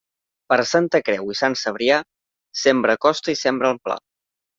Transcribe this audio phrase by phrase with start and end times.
[0.51, 1.99] Per Santa Creu i Sant Cebrià,
[2.61, 3.99] sembra a costa i sembra en pla.